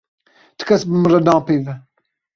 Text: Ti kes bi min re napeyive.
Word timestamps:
Ti 0.57 0.63
kes 0.69 0.81
bi 0.87 0.95
min 0.97 1.11
re 1.13 1.19
napeyive. 1.27 1.73